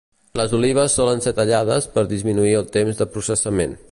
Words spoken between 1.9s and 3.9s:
per disminuir el temps de processament.